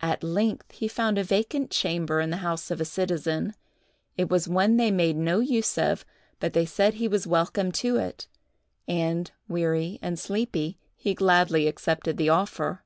[0.00, 3.54] At length he found a vacant chamber in the house of a citizen.
[4.16, 6.04] It was one they made no use of,
[6.40, 8.26] but they said he was welcome to it;
[8.88, 12.82] and, weary and sleepy, he gladly accepted the offer.